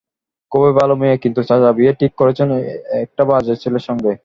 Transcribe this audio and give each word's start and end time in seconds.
খুবই 0.51 0.71
ভালো 0.79 0.93
মেয়ে, 1.01 1.15
কিন্তু 1.23 1.39
চাচা 1.49 1.71
বিয়ে 1.77 1.93
ঠিক 2.01 2.11
করেছেন 2.19 2.47
একটা 3.03 3.23
বাজে 3.29 3.53
ছেলের 3.63 3.83
সঙ্গে। 3.89 4.11